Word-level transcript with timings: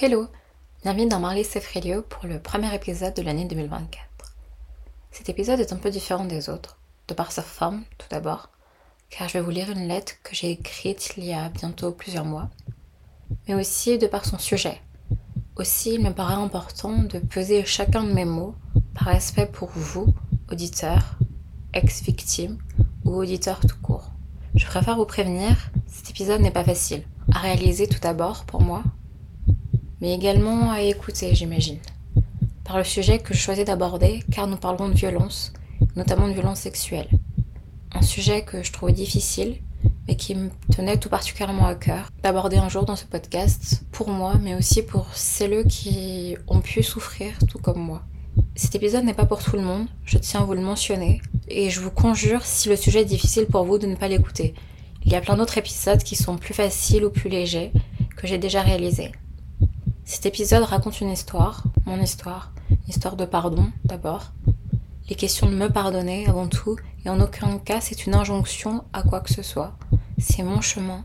Hello, 0.00 0.28
bienvenue 0.84 1.08
dans 1.08 1.18
Marley 1.18 1.42
Sefrelio 1.42 2.02
pour 2.02 2.28
le 2.28 2.38
premier 2.38 2.72
épisode 2.72 3.14
de 3.14 3.22
l'année 3.22 3.46
2024. 3.46 3.98
Cet 5.10 5.28
épisode 5.28 5.58
est 5.58 5.72
un 5.72 5.76
peu 5.76 5.90
différent 5.90 6.24
des 6.24 6.48
autres, 6.48 6.78
de 7.08 7.14
par 7.14 7.32
sa 7.32 7.42
forme 7.42 7.82
tout 7.98 8.06
d'abord, 8.08 8.48
car 9.10 9.26
je 9.26 9.32
vais 9.32 9.40
vous 9.40 9.50
lire 9.50 9.70
une 9.70 9.88
lettre 9.88 10.12
que 10.22 10.36
j'ai 10.36 10.52
écrite 10.52 11.14
il 11.16 11.24
y 11.24 11.32
a 11.32 11.48
bientôt 11.48 11.90
plusieurs 11.90 12.24
mois, 12.24 12.48
mais 13.48 13.56
aussi 13.56 13.98
de 13.98 14.06
par 14.06 14.24
son 14.24 14.38
sujet. 14.38 14.80
Aussi, 15.56 15.94
il 15.94 16.04
me 16.04 16.12
paraît 16.12 16.34
important 16.34 16.96
de 16.96 17.18
peser 17.18 17.64
chacun 17.64 18.04
de 18.04 18.12
mes 18.12 18.24
mots 18.24 18.54
par 18.94 19.08
respect 19.08 19.46
pour 19.46 19.70
vous, 19.70 20.14
auditeurs, 20.48 21.16
ex-victimes 21.72 22.58
ou 23.04 23.16
auditeurs 23.16 23.58
tout 23.58 23.80
court. 23.82 24.12
Je 24.54 24.64
préfère 24.64 24.94
vous 24.94 25.06
prévenir, 25.06 25.72
cet 25.88 26.10
épisode 26.10 26.40
n'est 26.40 26.52
pas 26.52 26.62
facile 26.62 27.02
à 27.34 27.40
réaliser 27.40 27.88
tout 27.88 27.98
d'abord 27.98 28.44
pour 28.44 28.60
moi 28.60 28.84
mais 30.00 30.14
également 30.14 30.70
à 30.70 30.80
écouter, 30.80 31.34
j'imagine. 31.34 31.78
Par 32.64 32.78
le 32.78 32.84
sujet 32.84 33.18
que 33.18 33.34
je 33.34 33.38
choisis 33.38 33.64
d'aborder, 33.64 34.22
car 34.30 34.46
nous 34.46 34.56
parlerons 34.56 34.88
de 34.88 34.94
violence, 34.94 35.52
notamment 35.96 36.28
de 36.28 36.34
violence 36.34 36.60
sexuelle. 36.60 37.08
Un 37.92 38.02
sujet 38.02 38.42
que 38.42 38.62
je 38.62 38.72
trouve 38.72 38.92
difficile, 38.92 39.56
mais 40.06 40.16
qui 40.16 40.34
me 40.34 40.50
tenait 40.74 40.98
tout 40.98 41.08
particulièrement 41.08 41.66
à 41.66 41.74
cœur 41.74 42.10
d'aborder 42.22 42.56
un 42.56 42.68
jour 42.68 42.84
dans 42.84 42.96
ce 42.96 43.04
podcast, 43.04 43.82
pour 43.92 44.08
moi, 44.08 44.34
mais 44.40 44.54
aussi 44.54 44.82
pour 44.82 45.06
celles 45.14 45.64
qui 45.66 46.36
ont 46.46 46.60
pu 46.60 46.82
souffrir 46.82 47.32
tout 47.48 47.58
comme 47.58 47.80
moi. 47.80 48.02
Cet 48.54 48.74
épisode 48.74 49.04
n'est 49.04 49.14
pas 49.14 49.26
pour 49.26 49.42
tout 49.42 49.56
le 49.56 49.62
monde, 49.62 49.86
je 50.04 50.18
tiens 50.18 50.40
à 50.40 50.44
vous 50.44 50.54
le 50.54 50.60
mentionner, 50.60 51.20
et 51.48 51.70
je 51.70 51.80
vous 51.80 51.90
conjure, 51.90 52.44
si 52.44 52.68
le 52.68 52.76
sujet 52.76 53.02
est 53.02 53.06
difficile 53.06 53.46
pour 53.46 53.64
vous, 53.64 53.78
de 53.78 53.86
ne 53.86 53.96
pas 53.96 54.08
l'écouter. 54.08 54.54
Il 55.04 55.12
y 55.12 55.16
a 55.16 55.20
plein 55.20 55.36
d'autres 55.36 55.58
épisodes 55.58 56.02
qui 56.02 56.16
sont 56.16 56.36
plus 56.36 56.54
faciles 56.54 57.04
ou 57.04 57.10
plus 57.10 57.30
légers, 57.30 57.72
que 58.16 58.26
j'ai 58.26 58.38
déjà 58.38 58.62
réalisés. 58.62 59.12
Cet 60.10 60.24
épisode 60.24 60.62
raconte 60.62 61.02
une 61.02 61.10
histoire, 61.10 61.64
mon 61.84 62.00
histoire, 62.00 62.50
une 62.70 62.78
histoire 62.88 63.14
de 63.14 63.26
pardon 63.26 63.70
d'abord. 63.84 64.32
Les 65.10 65.14
questions 65.14 65.46
de 65.46 65.54
me 65.54 65.68
pardonner 65.68 66.26
avant 66.26 66.48
tout, 66.48 66.78
et 67.04 67.10
en 67.10 67.20
aucun 67.20 67.58
cas 67.58 67.82
c'est 67.82 68.06
une 68.06 68.14
injonction 68.14 68.84
à 68.94 69.02
quoi 69.02 69.20
que 69.20 69.30
ce 69.30 69.42
soit. 69.42 69.76
C'est 70.16 70.42
mon 70.42 70.62
chemin, 70.62 71.04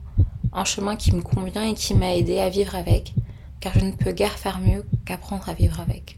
un 0.54 0.64
chemin 0.64 0.96
qui 0.96 1.12
me 1.12 1.22
convient 1.22 1.66
et 1.66 1.74
qui 1.74 1.96
m'a 1.96 2.16
aidé 2.16 2.40
à 2.40 2.48
vivre 2.48 2.76
avec, 2.76 3.14
car 3.60 3.74
je 3.78 3.84
ne 3.84 3.92
peux 3.92 4.14
guère 4.14 4.40
faire 4.40 4.62
mieux 4.62 4.86
qu'apprendre 5.04 5.50
à 5.50 5.54
vivre 5.54 5.82
avec. 5.82 6.18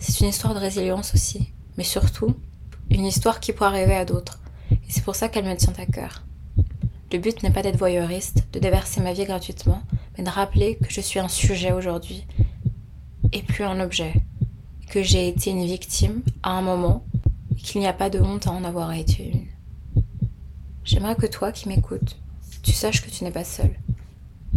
C'est 0.00 0.22
une 0.22 0.30
histoire 0.30 0.52
de 0.52 0.58
résilience 0.58 1.14
aussi, 1.14 1.52
mais 1.78 1.84
surtout 1.84 2.34
une 2.90 3.06
histoire 3.06 3.38
qui 3.38 3.52
pourrait 3.52 3.68
arriver 3.68 3.94
à 3.94 4.04
d'autres, 4.04 4.40
et 4.72 4.78
c'est 4.88 5.04
pour 5.04 5.14
ça 5.14 5.28
qu'elle 5.28 5.46
me 5.46 5.54
tient 5.54 5.74
à 5.78 5.86
cœur. 5.86 6.24
Le 7.12 7.18
but 7.18 7.44
n'est 7.44 7.52
pas 7.52 7.62
d'être 7.62 7.78
voyeuriste, 7.78 8.48
de 8.52 8.58
déverser 8.58 9.00
ma 9.00 9.12
vie 9.12 9.26
gratuitement, 9.26 9.82
mais 10.16 10.24
de 10.24 10.30
rappeler 10.30 10.76
que 10.76 10.90
je 10.90 11.00
suis 11.00 11.18
un 11.18 11.28
sujet 11.28 11.72
aujourd'hui 11.72 12.26
et 13.32 13.42
plus 13.42 13.64
un 13.64 13.80
objet, 13.80 14.14
que 14.88 15.02
j'ai 15.02 15.28
été 15.28 15.50
une 15.50 15.66
victime 15.66 16.22
à 16.42 16.50
un 16.52 16.62
moment 16.62 17.04
et 17.52 17.60
qu'il 17.60 17.80
n'y 17.80 17.86
a 17.86 17.92
pas 17.92 18.10
de 18.10 18.20
honte 18.20 18.46
à 18.46 18.52
en 18.52 18.64
avoir 18.64 18.92
été 18.92 19.30
une. 19.30 19.46
J'aimerais 20.84 21.16
que 21.16 21.26
toi 21.26 21.52
qui 21.52 21.68
m'écoutes, 21.68 22.16
tu 22.62 22.72
saches 22.72 23.02
que 23.02 23.10
tu 23.10 23.24
n'es 23.24 23.30
pas 23.30 23.44
seul. 23.44 23.70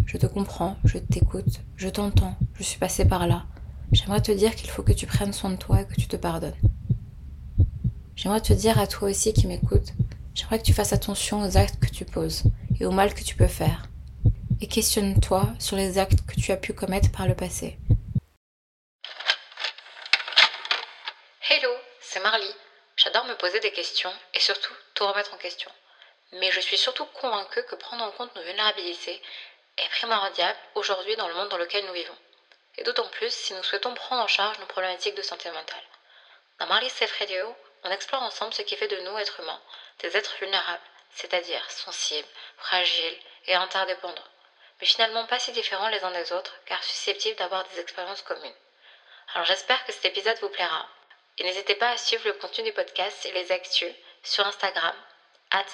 Je 0.05 0.17
te 0.17 0.27
comprends, 0.27 0.77
je 0.85 0.97
t'écoute, 0.97 1.61
je 1.75 1.89
t'entends, 1.89 2.35
je 2.55 2.63
suis 2.63 2.79
passée 2.79 3.05
par 3.05 3.27
là. 3.27 3.45
J'aimerais 3.91 4.21
te 4.21 4.31
dire 4.31 4.55
qu'il 4.55 4.69
faut 4.69 4.83
que 4.83 4.91
tu 4.91 5.07
prennes 5.07 5.33
soin 5.33 5.49
de 5.49 5.55
toi 5.55 5.81
et 5.81 5.85
que 5.85 5.95
tu 5.95 6.07
te 6.07 6.15
pardonnes. 6.15 6.53
J'aimerais 8.15 8.41
te 8.41 8.53
dire 8.53 8.79
à 8.79 8.87
toi 8.87 9.09
aussi 9.09 9.33
qui 9.33 9.47
m'écoutes, 9.47 9.93
j'aimerais 10.35 10.59
que 10.59 10.63
tu 10.63 10.73
fasses 10.73 10.93
attention 10.93 11.41
aux 11.41 11.57
actes 11.57 11.79
que 11.79 11.89
tu 11.89 12.05
poses 12.05 12.43
et 12.79 12.85
au 12.85 12.91
mal 12.91 13.13
que 13.13 13.23
tu 13.23 13.35
peux 13.35 13.47
faire 13.47 13.88
et 14.61 14.67
questionne-toi 14.67 15.43
sur 15.59 15.77
les 15.77 15.97
actes 15.97 16.25
que 16.27 16.39
tu 16.39 16.51
as 16.51 16.57
pu 16.57 16.73
commettre 16.73 17.11
par 17.11 17.27
le 17.27 17.35
passé. 17.35 17.77
Hello, 21.49 21.71
c'est 22.01 22.19
Marly. 22.19 22.53
J'adore 22.97 23.25
me 23.25 23.35
poser 23.35 23.59
des 23.61 23.71
questions 23.71 24.13
et 24.33 24.39
surtout 24.39 24.73
tout 24.95 25.07
remettre 25.07 25.33
en 25.33 25.37
question. 25.37 25.71
Mais 26.33 26.51
je 26.51 26.59
suis 26.59 26.77
surtout 26.77 27.05
convaincue 27.05 27.63
que 27.63 27.75
prendre 27.75 28.03
en 28.03 28.11
compte 28.11 28.35
nos 28.35 28.43
vulnérabilités 28.43 29.21
est 29.77 29.89
primordial 29.89 30.55
aujourd'hui 30.75 31.15
dans 31.15 31.27
le 31.27 31.33
monde 31.33 31.49
dans 31.49 31.57
lequel 31.57 31.85
nous 31.85 31.93
vivons. 31.93 32.17
Et 32.77 32.83
d'autant 32.83 33.07
plus 33.07 33.33
si 33.33 33.53
nous 33.53 33.63
souhaitons 33.63 33.93
prendre 33.93 34.23
en 34.23 34.27
charge 34.27 34.59
nos 34.59 34.65
problématiques 34.65 35.15
de 35.15 35.21
santé 35.21 35.49
mentale. 35.51 35.83
Dans 36.59 36.67
Marly 36.67 36.89
Safe 36.89 37.17
Radio, 37.17 37.55
on 37.83 37.91
explore 37.91 38.21
ensemble 38.21 38.53
ce 38.53 38.61
qui 38.61 38.75
fait 38.75 38.89
de 38.89 38.99
nous, 39.01 39.17
êtres 39.17 39.39
humains, 39.39 39.61
des 39.99 40.15
êtres 40.17 40.35
vulnérables, 40.39 40.83
c'est-à-dire 41.15 41.71
sensibles, 41.71 42.27
fragiles 42.57 43.17
et 43.47 43.55
interdépendants 43.55 44.21
mais 44.79 44.87
finalement 44.87 45.25
pas 45.25 45.39
si 45.39 45.51
différents 45.51 45.89
les 45.89 46.03
uns 46.03 46.11
des 46.11 46.31
autres, 46.31 46.55
car 46.65 46.81
susceptibles 46.83 47.37
d'avoir 47.37 47.67
des 47.69 47.79
expériences 47.79 48.21
communes. 48.21 48.53
Alors 49.33 49.45
j'espère 49.45 49.85
que 49.85 49.91
cet 49.91 50.05
épisode 50.05 50.37
vous 50.41 50.49
plaira. 50.49 50.87
Et 51.37 51.43
n'hésitez 51.43 51.75
pas 51.75 51.91
à 51.91 51.97
suivre 51.97 52.25
le 52.25 52.33
contenu 52.33 52.63
du 52.63 52.73
podcast 52.73 53.25
et 53.25 53.31
les 53.31 53.51
actus 53.51 53.93
sur 54.23 54.45
Instagram, 54.45 54.95
at 55.51 55.65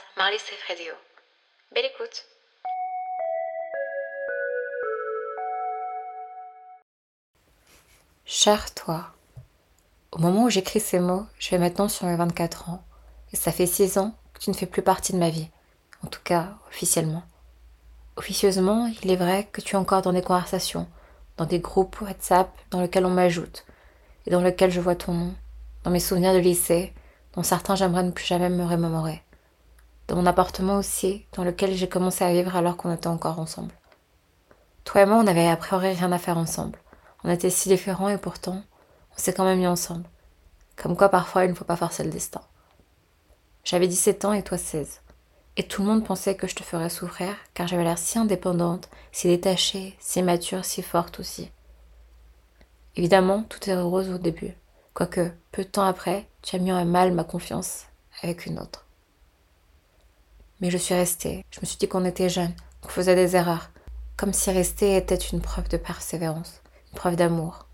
Belle 1.72 1.86
écoute 1.86 2.26
Cher 8.28 8.74
toi, 8.74 9.14
au 10.12 10.18
moment 10.18 10.44
où 10.44 10.50
j'écris 10.50 10.80
ces 10.80 11.00
mots, 11.00 11.26
je 11.38 11.52
vais 11.52 11.60
maintenant 11.60 11.90
sur 11.90 12.08
mes 12.08 12.16
24 12.16 12.70
ans, 12.70 12.84
et 13.32 13.36
ça 13.36 13.52
fait 13.52 13.68
6 13.68 14.00
ans 14.00 14.18
que 14.34 14.40
tu 14.40 14.50
ne 14.50 14.56
fais 14.56 14.66
plus 14.66 14.82
partie 14.82 15.14
de 15.14 15.18
ma 15.18 15.30
vie, 15.30 15.50
en 16.04 16.08
tout 16.08 16.22
cas 16.24 16.54
officiellement. 16.68 17.24
Officieusement, 18.18 18.90
il 19.04 19.12
est 19.12 19.18
vrai 19.18 19.48
que 19.52 19.62
tu 19.62 19.76
es 19.76 19.80
encore 19.80 20.02
dans 20.02 20.14
des 20.14 20.22
conversations, 20.22 20.88
dans 21.38 21.46
des 21.46 21.60
groupes 21.60 22.00
WhatsApp 22.02 22.50
dans 22.72 22.80
lesquels 22.80 23.06
on 23.06 23.10
m'ajoute, 23.10 23.66
et 24.26 24.32
dans 24.32 24.42
lesquels 24.42 24.72
je 24.72 24.80
vois 24.80 24.96
ton 24.96 25.14
nom, 25.14 25.34
dans 25.84 25.92
mes 25.92 26.00
souvenirs 26.00 26.34
de 26.34 26.40
lycée, 26.40 26.94
dont 27.34 27.44
certains 27.44 27.76
j'aimerais 27.76 28.04
ne 28.04 28.12
plus 28.12 28.26
jamais 28.26 28.50
me 28.50 28.64
remémorer, 28.64 29.22
dans 30.08 30.16
mon 30.16 30.26
appartement 30.26 30.78
aussi, 30.78 31.26
dans 31.34 31.44
lequel 31.44 31.74
j'ai 31.74 31.90
commencé 31.90 32.24
à 32.24 32.32
vivre 32.32 32.56
alors 32.56 32.78
qu'on 32.78 32.94
était 32.94 33.08
encore 33.08 33.40
ensemble. 33.40 33.74
Toi 34.86 35.02
et 35.02 35.06
moi, 35.06 35.18
on 35.18 35.24
n'avait 35.24 35.48
a 35.48 35.58
priori 35.58 35.94
rien 35.94 36.12
à 36.12 36.20
faire 36.20 36.38
ensemble. 36.38 36.80
On 37.24 37.30
était 37.30 37.50
si 37.50 37.70
différents 37.70 38.10
et 38.10 38.20
pourtant, 38.20 38.62
on 39.14 39.18
s'est 39.18 39.34
quand 39.34 39.46
même 39.46 39.60
mis 39.60 39.68
ensemble. 39.68 40.08
Comme 40.76 40.96
quoi 40.96 41.10
parfois 41.10 41.46
il 41.46 41.50
ne 41.50 41.56
faut 41.56 41.66
pas 41.66 41.76
forcer 41.76 42.04
le 42.04 42.12
destin. 42.12 42.42
J'avais 43.64 43.88
17 43.88 44.26
ans 44.26 44.34
et 44.34 44.44
toi 44.44 44.60
16. 44.60 45.02
Et 45.58 45.64
tout 45.64 45.82
le 45.82 45.88
monde 45.88 46.06
pensait 46.06 46.36
que 46.36 46.48
je 46.48 46.56
te 46.56 46.64
ferais 46.64 46.90
souffrir, 46.90 47.34
car 47.54 47.68
j'avais 47.68 47.84
l'air 47.84 47.98
si 47.98 48.20
indépendante, 48.20 48.90
si 49.12 49.28
détachée, 49.28 49.96
si 50.00 50.22
mature, 50.22 50.66
si 50.66 50.82
forte 50.82 51.20
aussi. 51.20 51.50
Évidemment, 52.98 53.44
tout 53.44 53.70
est 53.70 53.80
rose 53.80 54.10
au 54.10 54.18
début, 54.18 54.54
quoique, 54.94 55.32
peu 55.52 55.64
de 55.64 55.70
temps 55.70 55.86
après, 55.86 56.28
tu 56.42 56.56
as 56.56 56.60
mis 56.60 56.72
à 56.72 56.84
mal 56.84 57.14
ma 57.14 57.24
confiance 57.24 57.86
avec 58.22 58.46
une 58.46 58.60
autre. 58.60 58.86
Mais 60.60 60.72
je 60.72 60.78
suis 60.78 60.96
restée, 60.96 61.46
je 61.52 61.60
me 61.62 61.66
suis 61.66 61.78
dit 61.78 61.88
qu'on 61.88 62.06
était 62.06 62.30
jeunes, 62.30 62.56
qu'on 62.82 62.90
faisait 62.90 63.16
des 63.16 63.36
erreurs, 63.36 63.70
comme 64.18 64.34
si 64.34 64.52
rester 64.52 64.96
était 64.96 65.16
une 65.16 65.42
preuve 65.42 65.68
de 65.70 65.78
persévérance, 65.78 66.62
une 66.92 66.98
preuve 66.98 67.16
d'amour. 67.16 67.68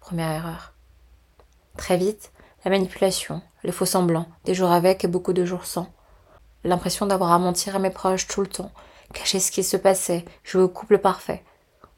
Première 0.00 0.30
erreur. 0.30 0.74
Très 1.76 1.96
vite, 1.96 2.32
la 2.64 2.70
manipulation, 2.70 3.42
les 3.64 3.72
faux 3.72 3.86
semblants, 3.86 4.28
des 4.44 4.54
jours 4.54 4.70
avec 4.70 5.04
et 5.04 5.08
beaucoup 5.08 5.32
de 5.32 5.44
jours 5.44 5.66
sans, 5.66 5.92
l'impression 6.64 7.06
d'avoir 7.06 7.32
à 7.32 7.38
mentir 7.38 7.76
à 7.76 7.78
mes 7.78 7.90
proches 7.90 8.26
tout 8.26 8.40
le 8.40 8.46
temps, 8.46 8.72
cacher 9.12 9.38
ce 9.38 9.52
qui 9.52 9.62
se 9.62 9.76
passait, 9.76 10.24
jouer 10.42 10.62
au 10.62 10.68
couple 10.68 10.98
parfait. 10.98 11.44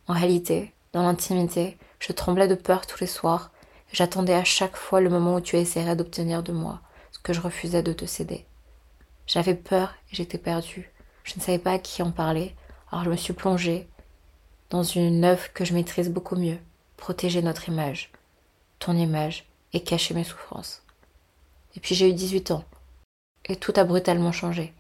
En 0.09 0.13
réalité, 0.13 0.75
dans 0.93 1.03
l'intimité, 1.03 1.79
je 1.99 2.13
tremblais 2.13 2.49
de 2.49 2.55
peur 2.55 2.87
tous 2.87 3.01
les 3.01 3.07
soirs, 3.07 3.51
j'attendais 3.93 4.35
à 4.35 4.45
chaque 4.45 4.77
fois 4.77 5.01
le 5.01 5.11
moment 5.11 5.37
où 5.37 5.41
tu 5.41 5.57
essaierais 5.57 5.97
d'obtenir 5.97 6.43
de 6.43 6.53
moi 6.53 6.81
ce 7.13 7.19
que 7.19 7.33
je 7.33 7.41
refusais 7.41 7.83
de 7.83 7.93
te 7.93 8.05
céder. 8.05 8.45
J'avais 9.27 9.55
peur 9.55 9.95
et 10.11 10.17
j'étais 10.17 10.39
perdue. 10.39 10.93
Je 11.25 11.35
ne 11.37 11.41
savais 11.41 11.59
pas 11.59 11.73
à 11.73 11.79
qui 11.79 12.03
en 12.03 12.11
parler, 12.11 12.55
alors 12.91 13.05
je 13.05 13.11
me 13.11 13.17
suis 13.17 13.33
plongée 13.33 13.89
dans 14.71 14.83
une 14.83 15.25
œuvre 15.25 15.53
que 15.53 15.65
je 15.65 15.75
maîtrise 15.75 16.11
beaucoup 16.11 16.37
mieux, 16.37 16.59
protéger 16.97 17.43
notre 17.43 17.69
image, 17.69 18.13
ton 18.79 18.97
image, 18.97 19.47
et 19.73 19.83
cacher 19.83 20.15
mes 20.15 20.25
souffrances. 20.25 20.83
Et 21.75 21.81
puis 21.81 21.95
j'ai 21.95 22.09
eu 22.09 22.15
18 22.15 22.51
ans, 22.53 22.65
et 23.47 23.57
tout 23.57 23.73
a 23.77 23.85
brutalement 23.85 24.33
changé. 24.33 24.75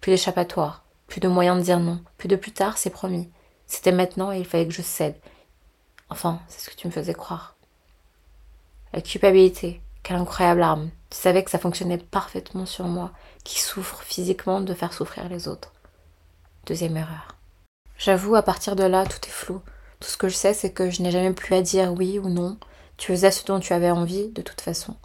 Plus 0.00 0.12
d'échappatoire, 0.12 0.84
plus 1.06 1.20
de 1.20 1.28
moyens 1.28 1.58
de 1.58 1.64
dire 1.64 1.80
non, 1.80 2.02
plus 2.18 2.28
de 2.28 2.36
plus 2.36 2.52
tard, 2.52 2.78
c'est 2.78 2.90
promis. 2.90 3.30
C'était 3.66 3.92
maintenant 3.92 4.32
et 4.32 4.38
il 4.38 4.46
fallait 4.46 4.66
que 4.66 4.74
je 4.74 4.82
cède. 4.82 5.16
Enfin, 6.08 6.40
c'est 6.48 6.60
ce 6.60 6.70
que 6.70 6.76
tu 6.76 6.86
me 6.86 6.92
faisais 6.92 7.14
croire. 7.14 7.56
La 8.92 9.00
culpabilité, 9.00 9.80
quelle 10.02 10.16
incroyable 10.16 10.62
arme. 10.62 10.90
Tu 11.10 11.18
savais 11.18 11.44
que 11.44 11.50
ça 11.50 11.58
fonctionnait 11.58 11.98
parfaitement 11.98 12.66
sur 12.66 12.86
moi, 12.86 13.12
qui 13.44 13.60
souffre 13.60 14.02
physiquement 14.02 14.60
de 14.60 14.74
faire 14.74 14.92
souffrir 14.92 15.28
les 15.28 15.48
autres. 15.48 15.72
Deuxième 16.66 16.96
erreur. 16.96 17.36
J'avoue, 17.98 18.34
à 18.34 18.42
partir 18.42 18.76
de 18.76 18.84
là, 18.84 19.04
tout 19.04 19.20
est 19.26 19.32
flou. 19.32 19.60
Tout 20.00 20.08
ce 20.08 20.16
que 20.16 20.28
je 20.28 20.34
sais, 20.34 20.54
c'est 20.54 20.72
que 20.72 20.90
je 20.90 21.02
n'ai 21.02 21.10
jamais 21.10 21.32
plus 21.32 21.54
à 21.54 21.62
dire 21.62 21.92
oui 21.92 22.18
ou 22.18 22.28
non. 22.28 22.58
Tu 22.96 23.08
faisais 23.08 23.30
ce 23.30 23.44
dont 23.44 23.60
tu 23.60 23.72
avais 23.72 23.90
envie, 23.90 24.28
de 24.28 24.42
toute 24.42 24.60
façon. 24.60 24.96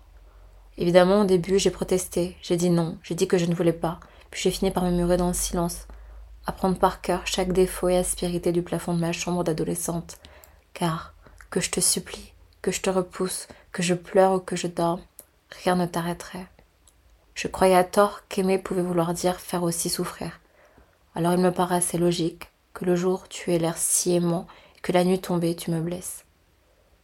Évidemment, 0.78 1.22
au 1.22 1.26
début, 1.26 1.58
j'ai 1.58 1.72
protesté, 1.72 2.36
j'ai 2.42 2.58
dit 2.58 2.70
non, 2.70 2.98
j'ai 3.02 3.16
dit 3.16 3.28
que 3.28 3.38
je 3.38 3.46
ne 3.46 3.56
voulais 3.56 3.74
pas, 3.74 4.00
puis 4.30 4.42
j'ai 4.42 4.52
fini 4.52 4.72
par 4.72 4.84
me 4.84 4.92
murer 4.92 5.18
dans 5.18 5.30
le 5.30 5.34
silence. 5.34 5.88
apprendre 6.48 6.78
par 6.78 7.02
cœur 7.02 7.26
chaque 7.26 7.54
défaut 7.54 7.90
et 7.90 7.98
aspérité 7.98 8.52
du 8.52 8.62
plafond 8.62 8.94
de 8.94 9.00
ma 9.00 9.12
chambre 9.12 9.44
d'adolescente, 9.44 10.18
car, 10.74 11.14
que 11.50 11.60
je 11.60 11.72
te 11.72 11.80
supplie, 11.80 12.34
que 12.62 12.72
je 12.72 12.82
te 12.82 12.90
repousse, 12.90 13.48
que 13.72 13.82
je 13.82 13.96
pleure 13.96 14.34
ou 14.34 14.40
que 14.40 14.56
je 14.56 14.68
dorme, 14.68 15.02
rien 15.64 15.76
ne 15.76 15.86
t'arrêterait. 15.86 16.48
Je 17.34 17.48
croyais 17.48 17.76
à 17.76 17.84
tort 17.84 18.22
qu'aimer 18.30 18.58
pouvait 18.60 18.82
vouloir 18.82 19.14
dire 19.14 19.40
faire 19.40 19.64
aussi 19.64 19.90
souffrir. 19.90 20.40
Alors 21.16 21.34
il 21.34 21.40
me 21.40 21.52
paraissait 21.52 21.98
logique 21.98 22.52
que 22.74 22.86
le 22.86 22.96
jour 22.96 23.28
tu 23.28 23.54
aies 23.54 23.60
l'air 23.60 23.78
si 23.78 24.14
aimant 24.14 24.48
et 24.78 24.82
que 24.82 24.92
la 24.92 25.04
nuit 25.04 25.20
tombée 25.20 25.56
tu 25.56 25.72
me 25.72 25.80
blesses. 25.80 26.26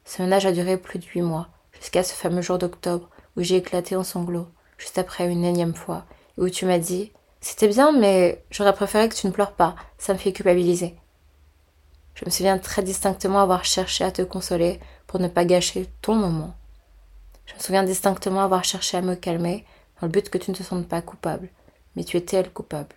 Ce 0.06 0.22
ménage 0.22 0.46
a 0.46 0.52
duré 0.52 0.78
plus 0.78 1.00
de 1.00 1.06
huit 1.06 1.22
mois, 1.22 1.48
jusqu'à 1.74 2.04
ce 2.04 2.14
fameux 2.14 2.42
jour 2.42 2.58
d'octobre 2.58 3.10
où 3.42 3.44
j'ai 3.44 3.58
éclaté 3.58 3.96
en 3.96 4.04
sanglots, 4.04 4.48
juste 4.78 5.00
après 5.00 5.28
une 5.28 5.44
énième 5.44 5.74
fois, 5.74 6.06
et 6.38 6.42
où 6.42 6.50
tu 6.50 6.66
m'as 6.66 6.78
dit 6.78 7.12
C'était 7.42 7.68
bien, 7.68 7.92
mais 7.92 8.44
j'aurais 8.52 8.74
préféré 8.74 9.10
que 9.10 9.16
tu 9.16 9.26
ne 9.26 9.32
pleures 9.32 9.54
pas, 9.54 9.76
ça 9.98 10.14
me 10.14 10.20
fait 10.20 10.32
culpabiliser. 10.32 10.96
Je 12.14 12.26
me 12.26 12.30
souviens 12.30 12.60
très 12.60 12.84
distinctement 12.84 13.42
avoir 13.42 13.66
cherché 13.66 14.04
à 14.04 14.12
te 14.12 14.22
consoler 14.22 14.80
pour 15.08 15.20
ne 15.20 15.28
pas 15.28 15.44
gâcher 15.44 15.88
ton 16.02 16.16
moment. 16.16 16.54
Je 17.48 17.56
me 17.56 17.60
souviens 17.60 17.84
distinctement 17.84 18.42
avoir 18.42 18.64
cherché 18.64 18.98
à 18.98 19.02
me 19.02 19.16
calmer 19.16 19.66
dans 20.00 20.08
le 20.08 20.12
but 20.12 20.30
que 20.30 20.38
tu 20.38 20.52
ne 20.52 20.56
te 20.56 20.64
sentes 20.64 20.88
pas 20.88 21.02
coupable, 21.02 21.50
mais 21.96 22.04
tu 22.04 22.18
étais 22.18 22.38
elle 22.38 22.52
coupable. 22.52 22.96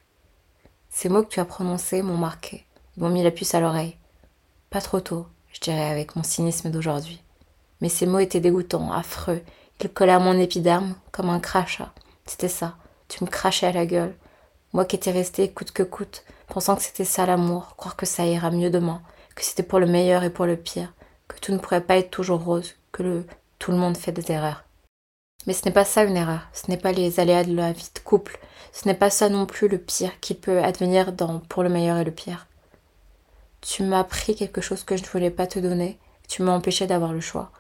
Ces 0.90 1.08
mots 1.08 1.22
que 1.22 1.28
tu 1.30 1.40
as 1.40 1.44
prononcés 1.46 2.02
m'ont 2.02 2.18
marqué, 2.18 2.66
m'ont 2.98 3.08
mis 3.08 3.22
la 3.22 3.30
puce 3.30 3.54
à 3.54 3.60
l'oreille. 3.60 3.96
Pas 4.68 4.82
trop 4.82 5.00
tôt, 5.00 5.26
je 5.52 5.60
dirais 5.60 5.88
avec 5.88 6.16
mon 6.16 6.22
cynisme 6.22 6.70
d'aujourd'hui. 6.70 7.22
Mais 7.80 7.88
ces 7.88 8.06
mots 8.06 8.18
étaient 8.18 8.40
dégoûtants, 8.40 8.92
affreux, 8.92 9.42
ils 9.80 9.90
collaient 9.90 10.12
à 10.12 10.18
mon 10.18 10.38
épiderme 10.38 10.94
comme 11.12 11.28
un 11.28 11.40
crachat. 11.40 11.92
C'était 12.26 12.48
ça, 12.48 12.76
tu 13.08 13.22
me 13.22 13.28
crachais 13.28 13.66
à 13.66 13.72
la 13.72 13.86
gueule. 13.86 14.14
Moi 14.72 14.84
qui 14.84 14.96
étais 14.96 15.10
restée 15.10 15.50
coûte 15.50 15.72
que 15.72 15.82
coûte, 15.82 16.24
pensant 16.48 16.74
que 16.74 16.82
c'était 16.82 17.04
ça 17.04 17.26
l'amour, 17.26 17.76
croire 17.76 17.96
que 17.96 18.06
ça 18.06 18.24
ira 18.24 18.50
mieux 18.50 18.70
demain, 18.70 19.02
que 19.34 19.44
c'était 19.44 19.62
pour 19.62 19.78
le 19.78 19.86
meilleur 19.86 20.24
et 20.24 20.30
pour 20.30 20.46
le 20.46 20.56
pire, 20.56 20.92
que 21.28 21.38
tout 21.38 21.52
ne 21.52 21.58
pourrait 21.58 21.82
pas 21.82 21.96
être 21.96 22.10
toujours 22.10 22.42
rose, 22.42 22.74
que 22.92 23.02
le 23.02 23.26
tout 23.58 23.70
le 23.70 23.78
monde 23.78 23.96
fait 23.96 24.12
des 24.12 24.32
erreurs. 24.32 24.64
Mais 25.46 25.52
ce 25.52 25.64
n'est 25.64 25.72
pas 25.72 25.84
ça 25.84 26.04
une 26.04 26.16
erreur, 26.16 26.48
ce 26.52 26.70
n'est 26.70 26.76
pas 26.76 26.92
les 26.92 27.20
aléas 27.20 27.44
de 27.44 27.54
la 27.54 27.72
vie 27.72 27.90
de 27.94 28.00
couple, 28.00 28.38
ce 28.72 28.88
n'est 28.88 28.94
pas 28.94 29.10
ça 29.10 29.28
non 29.28 29.46
plus 29.46 29.68
le 29.68 29.78
pire 29.78 30.18
qui 30.20 30.34
peut 30.34 30.62
advenir 30.62 31.12
dans 31.12 31.38
pour 31.40 31.62
le 31.62 31.68
meilleur 31.68 31.98
et 31.98 32.04
le 32.04 32.10
pire. 32.10 32.46
Tu 33.60 33.82
m'as 33.82 34.00
appris 34.00 34.34
quelque 34.34 34.60
chose 34.60 34.84
que 34.84 34.96
je 34.96 35.02
ne 35.02 35.08
voulais 35.08 35.30
pas 35.30 35.46
te 35.46 35.58
donner, 35.58 35.98
tu 36.28 36.42
m'as 36.42 36.52
empêché 36.52 36.86
d'avoir 36.86 37.12
le 37.12 37.20
choix. 37.20 37.50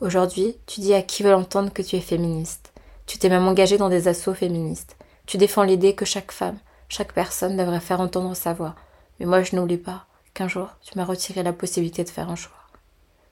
Aujourd'hui, 0.00 0.56
tu 0.66 0.80
dis 0.80 0.92
à 0.92 1.02
qui 1.02 1.22
veut 1.22 1.30
l'entendre 1.30 1.72
que 1.72 1.82
tu 1.82 1.94
es 1.96 2.00
féministe. 2.00 2.72
Tu 3.06 3.18
t'es 3.18 3.28
même 3.28 3.46
engagé 3.46 3.78
dans 3.78 3.88
des 3.88 4.08
assauts 4.08 4.34
féministes. 4.34 4.96
Tu 5.26 5.36
défends 5.36 5.62
l'idée 5.62 5.94
que 5.94 6.04
chaque 6.04 6.32
femme, 6.32 6.58
chaque 6.88 7.12
personne 7.12 7.56
devrait 7.56 7.80
faire 7.80 8.00
entendre 8.00 8.34
sa 8.34 8.52
voix. 8.52 8.74
Mais 9.18 9.26
moi, 9.26 9.42
je 9.42 9.54
n'oublie 9.54 9.78
pas 9.78 10.06
qu'un 10.34 10.48
jour, 10.48 10.68
tu 10.82 10.98
m'as 10.98 11.04
retiré 11.04 11.44
la 11.44 11.52
possibilité 11.52 12.02
de 12.02 12.10
faire 12.10 12.28
un 12.28 12.34
choix. 12.34 12.56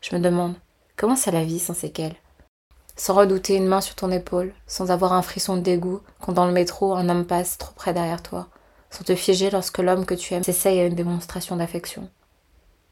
Je 0.00 0.14
me 0.14 0.20
demande, 0.20 0.54
comment 0.96 1.16
c'est 1.16 1.32
la 1.32 1.44
vie 1.44 1.58
sans 1.58 1.74
séquelles? 1.74 2.14
Sans 2.96 3.14
redouter 3.14 3.56
une 3.56 3.66
main 3.66 3.80
sur 3.80 3.96
ton 3.96 4.10
épaule, 4.12 4.54
sans 4.68 4.92
avoir 4.92 5.14
un 5.14 5.22
frisson 5.22 5.56
de 5.56 5.62
dégoût 5.62 6.00
quand 6.20 6.32
dans 6.32 6.46
le 6.46 6.52
métro 6.52 6.94
un 6.94 7.08
homme 7.08 7.26
passe 7.26 7.58
trop 7.58 7.72
près 7.74 7.92
derrière 7.92 8.22
toi, 8.22 8.48
sans 8.90 9.02
te 9.02 9.16
figer 9.16 9.50
lorsque 9.50 9.78
l'homme 9.78 10.06
que 10.06 10.14
tu 10.14 10.34
aimes 10.34 10.44
s'essaye 10.44 10.78
à 10.78 10.86
une 10.86 10.94
démonstration 10.94 11.56
d'affection. 11.56 12.08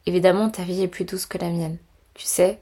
Évidemment, 0.05 0.49
ta 0.49 0.63
vie 0.63 0.81
est 0.81 0.87
plus 0.87 1.05
douce 1.05 1.25
que 1.25 1.37
la 1.37 1.49
mienne. 1.49 1.77
Tu 2.15 2.25
sais, 2.25 2.61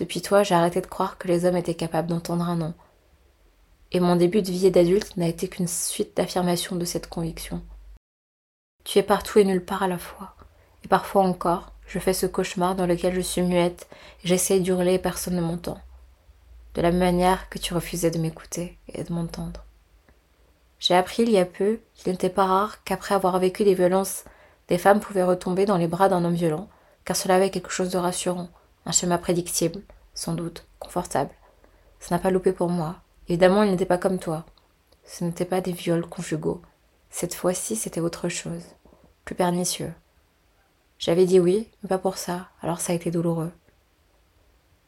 depuis 0.00 0.22
toi, 0.22 0.42
j'ai 0.42 0.54
arrêté 0.54 0.80
de 0.80 0.86
croire 0.86 1.18
que 1.18 1.28
les 1.28 1.44
hommes 1.44 1.58
étaient 1.58 1.74
capables 1.74 2.08
d'entendre 2.08 2.48
un 2.48 2.56
non. 2.56 2.74
Et 3.92 4.00
mon 4.00 4.16
début 4.16 4.40
de 4.40 4.50
vie 4.50 4.70
d'adulte 4.70 5.16
n'a 5.18 5.28
été 5.28 5.46
qu'une 5.46 5.68
suite 5.68 6.16
d'affirmations 6.16 6.74
de 6.74 6.86
cette 6.86 7.08
conviction. 7.08 7.62
Tu 8.84 8.98
es 8.98 9.02
partout 9.02 9.38
et 9.38 9.44
nulle 9.44 9.64
part 9.64 9.82
à 9.82 9.88
la 9.88 9.98
fois. 9.98 10.34
Et 10.84 10.88
parfois 10.88 11.22
encore, 11.22 11.72
je 11.86 11.98
fais 11.98 12.14
ce 12.14 12.24
cauchemar 12.24 12.76
dans 12.76 12.86
lequel 12.86 13.14
je 13.14 13.20
suis 13.20 13.42
muette 13.42 13.88
et 14.24 14.28
j'essaie 14.28 14.60
d'hurler 14.60 14.94
et 14.94 14.98
personne 14.98 15.36
ne 15.36 15.42
m'entend. 15.42 15.78
De 16.74 16.80
la 16.80 16.92
même 16.92 17.00
manière 17.00 17.50
que 17.50 17.58
tu 17.58 17.74
refusais 17.74 18.10
de 18.10 18.18
m'écouter 18.18 18.78
et 18.88 19.04
de 19.04 19.12
m'entendre. 19.12 19.64
J'ai 20.78 20.94
appris 20.94 21.24
il 21.24 21.30
y 21.30 21.38
a 21.38 21.44
peu 21.44 21.80
qu'il 21.94 22.10
n'était 22.10 22.30
pas 22.30 22.46
rare 22.46 22.82
qu'après 22.84 23.14
avoir 23.14 23.38
vécu 23.38 23.64
des 23.64 23.74
violences, 23.74 24.24
des 24.68 24.78
femmes 24.78 25.00
pouvaient 25.00 25.24
retomber 25.24 25.66
dans 25.66 25.76
les 25.76 25.88
bras 25.88 26.08
d'un 26.08 26.24
homme 26.24 26.32
violent, 26.32 26.70
car 27.04 27.16
cela 27.16 27.34
avait 27.34 27.50
quelque 27.50 27.70
chose 27.70 27.90
de 27.90 27.98
rassurant, 27.98 28.48
un 28.90 28.92
schéma 28.92 29.18
prédictible, 29.18 29.82
sans 30.14 30.34
doute, 30.34 30.66
confortable. 30.80 31.30
Ça 32.00 32.12
n'a 32.12 32.18
pas 32.20 32.32
loupé 32.32 32.50
pour 32.50 32.70
moi. 32.70 32.96
Évidemment, 33.28 33.62
il 33.62 33.70
n'était 33.70 33.86
pas 33.86 33.98
comme 33.98 34.18
toi. 34.18 34.44
Ce 35.04 35.22
n'était 35.22 35.44
pas 35.44 35.60
des 35.60 35.70
viols 35.70 36.08
conjugaux. 36.08 36.60
Cette 37.08 37.34
fois-ci, 37.36 37.76
c'était 37.76 38.00
autre 38.00 38.28
chose, 38.28 38.64
plus 39.24 39.36
pernicieux. 39.36 39.92
J'avais 40.98 41.24
dit 41.24 41.38
oui, 41.38 41.68
mais 41.82 41.88
pas 41.88 41.98
pour 41.98 42.16
ça, 42.16 42.48
alors 42.62 42.80
ça 42.80 42.92
a 42.92 42.96
été 42.96 43.12
douloureux. 43.12 43.52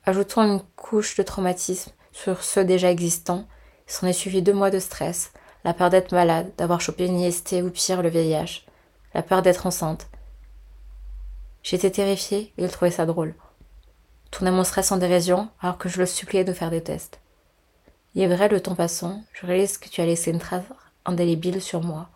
Ajoutons 0.04 0.42
une 0.42 0.62
couche 0.74 1.14
de 1.14 1.22
traumatisme 1.22 1.92
sur 2.10 2.42
ceux 2.42 2.64
déjà 2.64 2.90
existants, 2.90 3.46
s'en 3.86 4.08
est 4.08 4.12
suivi 4.12 4.42
deux 4.42 4.52
mois 4.52 4.70
de 4.70 4.80
stress, 4.80 5.32
la 5.62 5.74
peur 5.74 5.90
d'être 5.90 6.10
malade, 6.10 6.50
d'avoir 6.58 6.80
chopé 6.80 7.06
une 7.06 7.20
IST 7.20 7.62
ou 7.62 7.70
pire 7.70 8.02
le 8.02 8.08
VIH, 8.08 8.66
la 9.14 9.22
peur 9.22 9.42
d'être 9.42 9.64
enceinte. 9.64 10.08
J'étais 11.62 11.92
terrifiée 11.92 12.52
et 12.58 12.64
il 12.64 12.68
trouvait 12.68 12.90
ça 12.90 13.06
drôle. 13.06 13.36
Tournait 14.32 14.50
mon 14.50 14.64
stress 14.64 14.90
en 14.90 14.96
dérision 14.96 15.50
alors 15.60 15.76
que 15.76 15.90
je 15.90 15.98
le 15.98 16.06
suppliais 16.06 16.42
de 16.42 16.54
faire 16.54 16.70
des 16.70 16.82
tests. 16.82 17.20
Il 18.14 18.22
est 18.22 18.34
vrai, 18.34 18.48
le 18.48 18.60
temps 18.60 18.74
passant, 18.74 19.22
je 19.34 19.46
réalise 19.46 19.76
que 19.76 19.90
tu 19.90 20.00
as 20.00 20.06
laissé 20.06 20.30
une 20.30 20.38
trace 20.38 20.64
indélébile 21.04 21.60
sur 21.60 21.82
moi. 21.82 22.08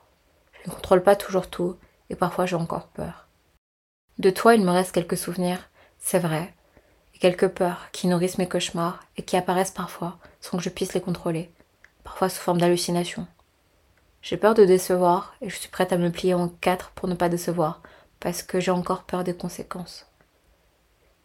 Je 0.53 0.71
ne 0.71 0.75
contrôle 0.75 1.03
pas 1.03 1.15
toujours 1.15 1.49
tout 1.49 1.77
et 2.09 2.17
parfois 2.17 2.47
j'ai 2.47 2.57
encore 2.57 2.89
peur. 2.89 3.29
De 4.19 4.31
toi, 4.31 4.55
il 4.55 4.65
me 4.65 4.71
reste 4.71 4.93
quelques 4.93 5.19
souvenirs, 5.19 5.69
c'est 5.99 6.19
vrai, 6.19 6.55
et 7.15 7.19
quelques 7.19 7.49
peurs 7.49 7.91
qui 7.93 8.07
nourrissent 8.07 8.39
mes 8.39 8.49
cauchemars 8.49 9.01
et 9.19 9.23
qui 9.23 9.37
apparaissent 9.37 9.71
parfois 9.71 10.17
sans 10.41 10.57
que 10.57 10.65
je 10.65 10.71
puisse 10.71 10.95
les 10.95 11.03
contrôler, 11.03 11.53
parfois 12.03 12.31
sous 12.31 12.41
forme 12.41 12.61
d'hallucination. 12.61 13.27
J'ai 14.23 14.39
peur 14.39 14.55
de 14.55 14.65
décevoir 14.65 15.35
et 15.43 15.51
je 15.51 15.57
suis 15.57 15.69
prête 15.69 15.93
à 15.93 15.99
me 15.99 16.11
plier 16.11 16.33
en 16.33 16.49
quatre 16.49 16.93
pour 16.93 17.09
ne 17.09 17.15
pas 17.15 17.29
décevoir, 17.29 17.83
parce 18.21 18.43
que 18.43 18.59
j'ai 18.59 18.71
encore 18.71 19.03
peur 19.03 19.23
des 19.23 19.37
conséquences. 19.37 20.07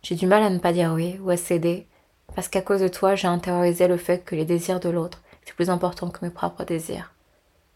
J'ai 0.03 0.15
du 0.15 0.25
mal 0.25 0.43
à 0.43 0.49
ne 0.49 0.59
pas 0.59 0.73
dire 0.73 0.93
oui 0.93 1.19
ou 1.21 1.29
à 1.29 1.37
céder, 1.37 1.87
parce 2.35 2.47
qu'à 2.47 2.61
cause 2.61 2.81
de 2.81 2.87
toi, 2.87 3.15
j'ai 3.15 3.27
intériorisé 3.27 3.87
le 3.87 3.97
fait 3.97 4.23
que 4.23 4.35
les 4.35 4.45
désirs 4.45 4.79
de 4.79 4.89
l'autre 4.89 5.21
étaient 5.43 5.53
plus 5.53 5.69
importants 5.69 6.09
que 6.09 6.25
mes 6.25 6.31
propres 6.31 6.63
désirs. 6.63 7.13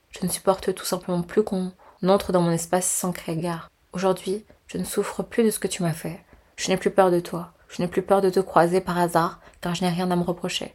Je 0.09 0.25
ne 0.25 0.31
supporte 0.31 0.73
tout 0.73 0.85
simplement 0.85 1.21
plus 1.21 1.43
qu'on 1.43 1.71
entre 2.03 2.31
dans 2.31 2.41
mon 2.41 2.51
espace 2.51 2.87
sans 2.87 3.11
créer 3.11 3.37
gare. 3.37 3.69
Aujourd'hui, 3.93 4.45
je 4.67 4.77
ne 4.77 4.83
souffre 4.83 5.23
plus 5.23 5.43
de 5.43 5.49
ce 5.49 5.59
que 5.59 5.67
tu 5.67 5.83
m'as 5.83 5.93
fait. 5.93 6.23
Je 6.55 6.69
n'ai 6.69 6.77
plus 6.77 6.91
peur 6.91 7.11
de 7.11 7.19
toi. 7.19 7.51
Je 7.67 7.81
n'ai 7.81 7.87
plus 7.87 8.01
peur 8.01 8.21
de 8.21 8.29
te 8.29 8.39
croiser 8.39 8.81
par 8.81 8.97
hasard, 8.97 9.39
car 9.61 9.75
je 9.75 9.83
n'ai 9.83 9.89
rien 9.89 10.09
à 10.11 10.15
me 10.15 10.23
reprocher. 10.23 10.73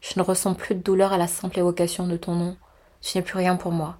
Je 0.00 0.14
ne 0.16 0.24
ressens 0.24 0.54
plus 0.54 0.74
de 0.74 0.82
douleur 0.82 1.12
à 1.12 1.18
la 1.18 1.26
simple 1.26 1.58
évocation 1.58 2.06
de 2.06 2.16
ton 2.16 2.34
nom. 2.34 2.56
Tu 3.00 3.16
n'es 3.16 3.22
plus 3.22 3.36
rien 3.36 3.56
pour 3.56 3.72
moi. 3.72 3.96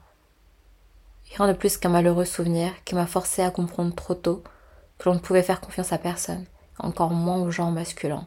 Rien 1.37 1.49
de 1.49 1.52
plus 1.52 1.76
qu'un 1.76 1.90
malheureux 1.90 2.25
souvenir 2.25 2.73
qui 2.85 2.95
m'a 2.95 3.07
forcé 3.07 3.43
à 3.43 3.50
comprendre 3.50 3.95
trop 3.95 4.14
tôt 4.14 4.43
que 4.99 5.09
l'on 5.09 5.14
ne 5.14 5.21
pouvait 5.21 5.43
faire 5.43 5.61
confiance 5.61 5.93
à 5.93 5.99
personne, 5.99 6.47
encore 6.78 7.11
moins 7.11 7.40
aux 7.40 7.50
gens 7.50 7.70
masculins. 7.70 8.26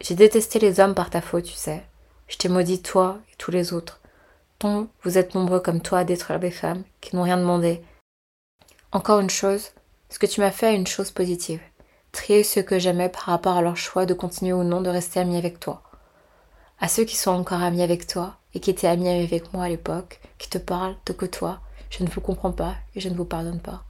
J'ai 0.00 0.14
détesté 0.14 0.58
les 0.58 0.80
hommes 0.80 0.94
par 0.94 1.10
ta 1.10 1.20
faute, 1.20 1.44
tu 1.44 1.54
sais. 1.54 1.84
Je 2.28 2.36
t'ai 2.36 2.48
maudit 2.48 2.82
toi 2.82 3.18
et 3.32 3.36
tous 3.36 3.50
les 3.50 3.72
autres. 3.72 4.00
Tant 4.58 4.88
vous 5.02 5.18
êtes 5.18 5.34
nombreux 5.34 5.60
comme 5.60 5.80
toi 5.80 6.00
à 6.00 6.04
détruire 6.04 6.40
des 6.40 6.50
femmes 6.50 6.84
qui 7.00 7.16
n'ont 7.16 7.22
rien 7.22 7.36
demandé 7.36 7.82
encore 8.90 9.20
une 9.20 9.28
chose, 9.28 9.72
ce 10.08 10.18
que 10.18 10.24
tu 10.24 10.40
m'as 10.40 10.50
fait 10.50 10.72
est 10.72 10.76
une 10.76 10.86
chose 10.86 11.10
positive. 11.10 11.60
Trier 12.10 12.42
ceux 12.42 12.62
que 12.62 12.78
j'aimais 12.78 13.10
par 13.10 13.24
rapport 13.24 13.56
à 13.58 13.60
leur 13.60 13.76
choix 13.76 14.06
de 14.06 14.14
continuer 14.14 14.54
ou 14.54 14.64
non 14.64 14.80
de 14.80 14.88
rester 14.88 15.20
amis 15.20 15.36
avec 15.36 15.60
toi. 15.60 15.82
À 16.80 16.88
ceux 16.88 17.04
qui 17.04 17.14
sont 17.14 17.32
encore 17.32 17.62
amis 17.62 17.82
avec 17.82 18.06
toi 18.06 18.38
et 18.54 18.60
qui 18.60 18.70
étaient 18.70 18.86
amis 18.86 19.10
avec 19.10 19.52
moi 19.52 19.64
à 19.64 19.68
l'époque, 19.68 20.20
qui 20.38 20.48
te 20.48 20.56
parlent, 20.56 20.96
te 21.04 21.12
côtoient, 21.12 21.60
je 21.90 22.02
ne 22.02 22.08
vous 22.08 22.22
comprends 22.22 22.52
pas 22.52 22.76
et 22.94 23.00
je 23.00 23.10
ne 23.10 23.14
vous 23.14 23.26
pardonne 23.26 23.60
pas. 23.60 23.84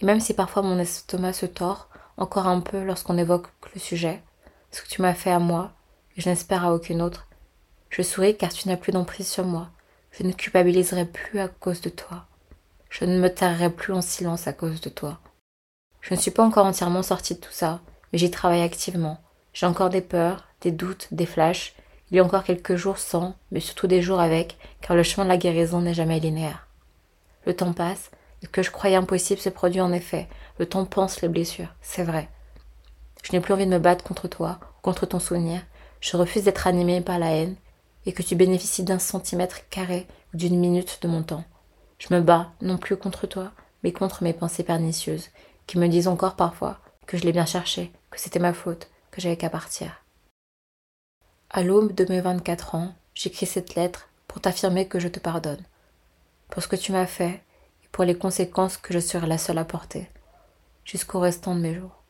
Et 0.00 0.06
même 0.06 0.20
si 0.20 0.34
parfois 0.34 0.62
mon 0.62 0.78
estomac 0.78 1.32
se 1.32 1.46
tord 1.46 1.88
encore 2.16 2.46
un 2.46 2.60
peu 2.60 2.82
lorsqu'on 2.84 3.18
évoque 3.18 3.48
le 3.74 3.80
sujet, 3.80 4.22
ce 4.70 4.82
que 4.82 4.88
tu 4.88 5.02
m'as 5.02 5.14
fait 5.14 5.30
à 5.30 5.38
moi, 5.38 5.72
et 6.16 6.20
je 6.20 6.28
n'espère 6.28 6.64
à 6.64 6.74
aucune 6.74 7.02
autre, 7.02 7.26
je 7.90 8.02
souris 8.02 8.36
car 8.36 8.52
tu 8.52 8.68
n'as 8.68 8.76
plus 8.76 8.92
d'emprise 8.92 9.28
sur 9.28 9.44
moi. 9.44 9.68
Je 10.10 10.24
ne 10.24 10.32
culpabiliserai 10.32 11.06
plus 11.06 11.40
à 11.40 11.48
cause 11.48 11.80
de 11.80 11.90
toi. 11.90 12.26
Je 12.88 13.04
ne 13.04 13.18
me 13.18 13.32
tairai 13.32 13.70
plus 13.70 13.92
en 13.92 14.00
silence 14.00 14.46
à 14.46 14.52
cause 14.52 14.80
de 14.80 14.88
toi. 14.88 15.18
Je 16.00 16.14
ne 16.14 16.18
suis 16.18 16.30
pas 16.30 16.44
encore 16.44 16.66
entièrement 16.66 17.02
sortie 17.02 17.34
de 17.34 17.40
tout 17.40 17.52
ça, 17.52 17.80
mais 18.12 18.18
j'y 18.18 18.30
travaille 18.30 18.62
activement. 18.62 19.20
J'ai 19.52 19.66
encore 19.66 19.90
des 19.90 20.00
peurs, 20.00 20.44
des 20.60 20.70
doutes, 20.70 21.08
des 21.10 21.26
flashs. 21.26 21.74
Il 22.10 22.16
y 22.16 22.20
a 22.20 22.24
encore 22.24 22.44
quelques 22.44 22.76
jours 22.76 22.98
sans, 22.98 23.36
mais 23.50 23.60
surtout 23.60 23.86
des 23.86 24.02
jours 24.02 24.20
avec, 24.20 24.58
car 24.80 24.96
le 24.96 25.02
chemin 25.02 25.24
de 25.24 25.30
la 25.30 25.36
guérison 25.36 25.80
n'est 25.80 25.94
jamais 25.94 26.20
linéaire. 26.20 26.66
Le 27.46 27.54
temps 27.54 27.72
passe, 27.72 28.10
que 28.52 28.62
je 28.62 28.70
croyais 28.70 28.96
impossible 28.96 29.40
se 29.40 29.48
produit 29.48 29.80
en 29.80 29.92
effet. 29.92 30.28
Le 30.58 30.66
temps 30.66 30.84
pense 30.84 31.20
les 31.20 31.28
blessures, 31.28 31.74
c'est 31.80 32.04
vrai. 32.04 32.28
Je 33.22 33.32
n'ai 33.32 33.40
plus 33.40 33.54
envie 33.54 33.66
de 33.66 33.70
me 33.70 33.78
battre 33.78 34.04
contre 34.04 34.28
toi, 34.28 34.60
contre 34.82 35.06
ton 35.06 35.18
souvenir. 35.18 35.62
Je 36.00 36.16
refuse 36.16 36.44
d'être 36.44 36.66
animée 36.66 37.00
par 37.00 37.18
la 37.18 37.30
haine, 37.30 37.56
et 38.06 38.12
que 38.12 38.22
tu 38.22 38.36
bénéficies 38.36 38.82
d'un 38.82 38.98
centimètre 38.98 39.68
carré 39.70 40.06
ou 40.32 40.36
d'une 40.36 40.58
minute 40.58 40.98
de 41.02 41.08
mon 41.08 41.22
temps. 41.22 41.44
Je 41.98 42.12
me 42.12 42.20
bats, 42.20 42.52
non 42.60 42.76
plus 42.76 42.96
contre 42.96 43.26
toi, 43.26 43.52
mais 43.82 43.92
contre 43.92 44.22
mes 44.22 44.32
pensées 44.32 44.64
pernicieuses, 44.64 45.30
qui 45.66 45.78
me 45.78 45.88
disent 45.88 46.08
encore 46.08 46.36
parfois 46.36 46.78
que 47.06 47.16
je 47.16 47.24
l'ai 47.24 47.32
bien 47.32 47.46
cherché, 47.46 47.92
que 48.10 48.20
c'était 48.20 48.38
ma 48.38 48.52
faute, 48.52 48.88
que 49.10 49.20
j'avais 49.20 49.36
qu'à 49.36 49.50
partir. 49.50 50.02
À 51.50 51.62
l'aube 51.62 51.94
de 51.94 52.04
mes 52.08 52.20
24 52.20 52.74
ans, 52.74 52.94
j'écris 53.14 53.46
cette 53.46 53.74
lettre 53.74 54.08
pour 54.26 54.40
t'affirmer 54.40 54.88
que 54.88 54.98
je 54.98 55.08
te 55.08 55.20
pardonne, 55.20 55.62
pour 56.50 56.62
ce 56.62 56.68
que 56.68 56.76
tu 56.76 56.92
m'as 56.92 57.06
fait 57.06 57.42
pour 57.94 58.02
les 58.02 58.18
conséquences 58.18 58.76
que 58.76 58.92
je 58.92 58.98
serai 58.98 59.28
la 59.28 59.38
seule 59.38 59.56
à 59.56 59.64
porter, 59.64 60.10
jusqu'au 60.84 61.20
restant 61.20 61.54
de 61.54 61.60
mes 61.60 61.76
jours. 61.76 62.02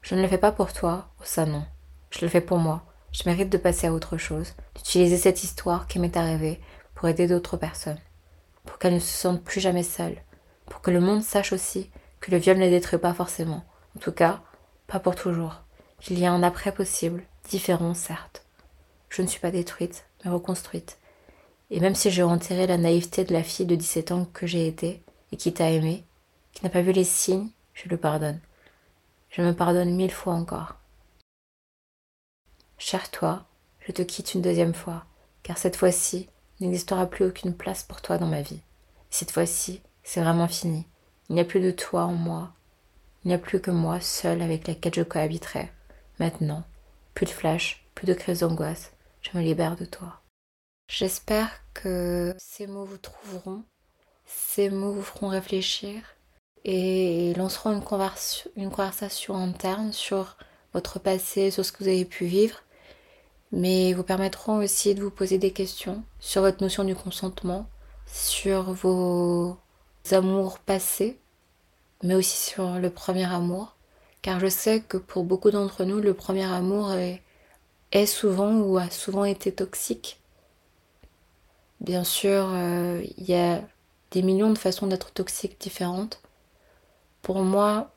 Je 0.00 0.14
ne 0.14 0.22
le 0.22 0.28
fais 0.28 0.38
pas 0.38 0.50
pour 0.50 0.72
toi, 0.72 1.10
oh 1.20 1.40
non, 1.44 1.66
je 2.08 2.22
le 2.22 2.28
fais 2.28 2.40
pour 2.40 2.56
moi. 2.56 2.82
Je 3.12 3.28
mérite 3.28 3.50
de 3.50 3.58
passer 3.58 3.88
à 3.88 3.92
autre 3.92 4.16
chose, 4.16 4.54
d'utiliser 4.74 5.18
cette 5.18 5.44
histoire 5.44 5.86
qui 5.86 5.98
m'est 5.98 6.16
arrivée 6.16 6.58
pour 6.94 7.06
aider 7.06 7.26
d'autres 7.26 7.58
personnes, 7.58 8.00
pour 8.64 8.78
qu'elles 8.78 8.94
ne 8.94 8.98
se 8.98 9.12
sentent 9.12 9.44
plus 9.44 9.60
jamais 9.60 9.82
seules, 9.82 10.16
pour 10.70 10.80
que 10.80 10.90
le 10.90 11.00
monde 11.00 11.22
sache 11.22 11.52
aussi 11.52 11.90
que 12.20 12.30
le 12.30 12.38
viol 12.38 12.56
ne 12.56 12.70
détruit 12.70 12.98
pas 12.98 13.12
forcément, 13.12 13.66
en 13.94 14.00
tout 14.00 14.12
cas, 14.12 14.40
pas 14.86 15.00
pour 15.00 15.16
toujours, 15.16 15.64
qu'il 16.00 16.18
y 16.18 16.24
a 16.24 16.32
un 16.32 16.42
après 16.42 16.72
possible, 16.72 17.24
différent 17.50 17.92
certes. 17.92 18.46
Je 19.10 19.20
ne 19.20 19.26
suis 19.26 19.40
pas 19.40 19.50
détruite, 19.50 20.06
mais 20.24 20.30
reconstruite. 20.30 20.98
Et 21.70 21.80
même 21.80 21.94
si 21.94 22.10
j'ai 22.10 22.22
enterré 22.22 22.66
la 22.66 22.78
naïveté 22.78 23.24
de 23.24 23.32
la 23.32 23.42
fille 23.42 23.66
de 23.66 23.76
17 23.76 24.12
ans 24.12 24.26
que 24.32 24.46
j'ai 24.46 24.66
été, 24.66 25.02
et 25.32 25.36
qui 25.36 25.52
t'a 25.52 25.70
aimé, 25.70 26.04
qui 26.52 26.64
n'a 26.64 26.70
pas 26.70 26.82
vu 26.82 26.92
les 26.92 27.04
signes, 27.04 27.48
je 27.74 27.88
le 27.88 27.96
pardonne. 27.96 28.40
Je 29.30 29.42
me 29.42 29.54
pardonne 29.54 29.94
mille 29.94 30.10
fois 30.10 30.34
encore. 30.34 30.74
Cher 32.78 33.10
toi, 33.10 33.44
je 33.80 33.92
te 33.92 34.02
quitte 34.02 34.34
une 34.34 34.42
deuxième 34.42 34.74
fois, 34.74 35.04
car 35.42 35.58
cette 35.58 35.76
fois-ci, 35.76 36.28
il 36.58 36.66
n'existera 36.66 37.06
plus 37.06 37.26
aucune 37.26 37.54
place 37.54 37.82
pour 37.82 38.02
toi 38.02 38.18
dans 38.18 38.26
ma 38.26 38.42
vie. 38.42 38.60
cette 39.10 39.30
fois-ci, 39.30 39.80
c'est 40.02 40.20
vraiment 40.20 40.48
fini. 40.48 40.86
Il 41.28 41.34
n'y 41.34 41.40
a 41.40 41.44
plus 41.44 41.60
de 41.60 41.70
toi 41.70 42.04
en 42.04 42.14
moi. 42.14 42.52
Il 43.24 43.28
n'y 43.28 43.34
a 43.34 43.38
plus 43.38 43.60
que 43.60 43.70
moi 43.70 44.00
seule 44.00 44.42
avec 44.42 44.66
laquelle 44.66 44.94
je 44.94 45.02
cohabiterai. 45.02 45.70
Maintenant, 46.18 46.64
plus 47.14 47.26
de 47.26 47.30
flash, 47.30 47.84
plus 47.94 48.06
de 48.06 48.14
crises 48.14 48.40
d'angoisse. 48.40 48.92
Je 49.22 49.36
me 49.36 49.42
libère 49.42 49.76
de 49.76 49.84
toi. 49.84 50.20
J'espère 50.92 51.48
que 51.72 52.34
ces 52.36 52.66
mots 52.66 52.84
vous 52.84 52.98
trouveront, 52.98 53.62
ces 54.26 54.70
mots 54.70 54.90
vous 54.90 55.04
feront 55.04 55.28
réfléchir 55.28 56.02
et 56.64 57.32
lanceront 57.34 57.70
une, 57.70 57.80
conversation, 57.80 58.50
une 58.56 58.70
conversation 58.70 59.36
interne 59.36 59.92
sur 59.92 60.36
votre 60.74 60.98
passé, 60.98 61.52
sur 61.52 61.64
ce 61.64 61.70
que 61.70 61.84
vous 61.84 61.88
avez 61.88 62.04
pu 62.04 62.24
vivre, 62.24 62.64
mais 63.52 63.92
vous 63.92 64.02
permettront 64.02 64.56
aussi 64.56 64.96
de 64.96 65.00
vous 65.00 65.12
poser 65.12 65.38
des 65.38 65.52
questions 65.52 66.02
sur 66.18 66.42
votre 66.42 66.60
notion 66.60 66.82
du 66.82 66.96
consentement, 66.96 67.68
sur 68.12 68.72
vos 68.72 69.56
amours 70.10 70.58
passés, 70.58 71.20
mais 72.02 72.16
aussi 72.16 72.36
sur 72.36 72.80
le 72.80 72.90
premier 72.90 73.32
amour, 73.32 73.76
car 74.22 74.40
je 74.40 74.48
sais 74.48 74.80
que 74.80 74.96
pour 74.96 75.22
beaucoup 75.22 75.52
d'entre 75.52 75.84
nous, 75.84 76.00
le 76.00 76.14
premier 76.14 76.52
amour 76.52 76.94
est, 76.94 78.06
souvent 78.06 78.56
ou 78.56 78.76
a 78.76 78.90
souvent 78.90 79.24
été 79.24 79.52
toxique. 79.52 80.19
Bien 81.80 82.04
sûr, 82.04 82.48
euh, 82.52 83.02
il 83.16 83.24
y 83.24 83.34
a 83.34 83.62
des 84.10 84.22
millions 84.22 84.50
de 84.50 84.58
façons 84.58 84.86
d'être 84.86 85.12
toxique 85.12 85.58
différentes. 85.60 86.20
Pour 87.22 87.40
moi, 87.40 87.90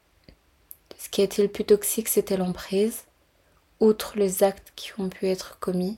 ce 0.97 1.09
qui 1.09 1.21
a 1.21 1.25
été 1.25 1.41
le 1.41 1.49
plus 1.49 1.65
toxique, 1.65 2.07
c'était 2.07 2.37
l'emprise, 2.37 3.03
outre 3.79 4.17
les 4.17 4.43
actes 4.43 4.71
qui 4.75 4.91
ont 4.99 5.09
pu 5.09 5.27
être 5.27 5.59
commis 5.59 5.97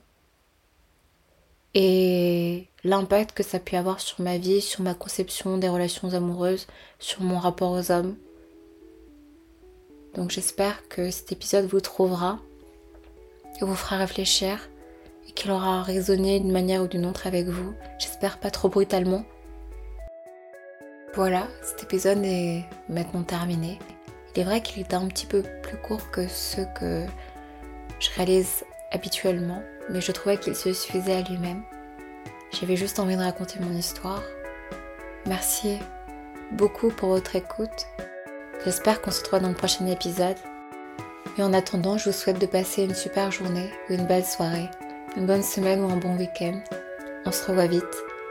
et 1.75 2.67
l'impact 2.85 3.33
que 3.33 3.43
ça 3.43 3.57
a 3.57 3.59
pu 3.59 3.75
avoir 3.75 3.99
sur 3.99 4.21
ma 4.21 4.37
vie, 4.37 4.61
sur 4.61 4.81
ma 4.81 4.93
conception 4.93 5.57
des 5.57 5.67
relations 5.67 6.13
amoureuses, 6.13 6.67
sur 6.99 7.21
mon 7.21 7.37
rapport 7.37 7.71
aux 7.71 7.91
hommes. 7.91 8.15
Donc 10.15 10.31
j'espère 10.31 10.87
que 10.87 11.11
cet 11.11 11.33
épisode 11.33 11.65
vous 11.65 11.81
trouvera 11.81 12.39
et 13.61 13.65
vous 13.65 13.75
fera 13.75 13.97
réfléchir 13.97 14.57
et 15.27 15.31
qu'il 15.31 15.51
aura 15.51 15.83
résonné 15.83 16.39
d'une 16.39 16.51
manière 16.51 16.83
ou 16.83 16.87
d'une 16.87 17.05
autre 17.05 17.27
avec 17.27 17.47
vous. 17.47 17.73
J'espère 17.99 18.37
pas 18.37 18.51
trop 18.51 18.69
brutalement. 18.69 19.23
Voilà, 21.13 21.47
cet 21.61 21.83
épisode 21.83 22.23
est 22.23 22.65
maintenant 22.89 23.23
terminé. 23.23 23.79
Il 24.35 24.41
est 24.41 24.43
vrai 24.43 24.61
qu'il 24.61 24.81
est 24.81 24.93
un 24.93 25.07
petit 25.07 25.25
peu 25.25 25.43
plus 25.63 25.77
court 25.77 26.11
que 26.11 26.27
ceux 26.27 26.65
que 26.77 27.05
je 27.99 28.09
réalise 28.15 28.65
habituellement, 28.91 29.63
mais 29.89 30.01
je 30.01 30.11
trouvais 30.11 30.37
qu'il 30.37 30.55
se 30.55 30.73
suffisait 30.73 31.15
à 31.15 31.21
lui-même. 31.21 31.63
J'avais 32.51 32.75
juste 32.75 32.99
envie 32.99 33.15
de 33.15 33.21
raconter 33.21 33.59
mon 33.61 33.71
histoire. 33.71 34.23
Merci 35.25 35.77
beaucoup 36.51 36.89
pour 36.89 37.09
votre 37.09 37.35
écoute. 37.35 37.87
J'espère 38.63 39.01
qu'on 39.01 39.11
se 39.11 39.21
retrouve 39.21 39.39
dans 39.39 39.49
le 39.49 39.55
prochain 39.55 39.85
épisode. 39.87 40.37
Et 41.37 41.43
en 41.43 41.53
attendant, 41.53 41.97
je 41.97 42.09
vous 42.09 42.15
souhaite 42.15 42.39
de 42.39 42.45
passer 42.45 42.83
une 42.83 42.95
super 42.95 43.31
journée 43.31 43.69
ou 43.89 43.93
une 43.93 44.05
belle 44.05 44.25
soirée, 44.25 44.69
une 45.15 45.25
bonne 45.25 45.43
semaine 45.43 45.81
ou 45.81 45.89
un 45.89 45.97
bon 45.97 46.17
week-end. 46.17 46.59
On 47.25 47.31
se 47.31 47.47
revoit 47.47 47.67
vite. 47.67 47.83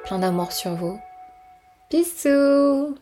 Plein 0.04 0.18
d'amour 0.18 0.52
sur 0.52 0.74
vous. 0.74 0.98
Bisous 1.90 2.96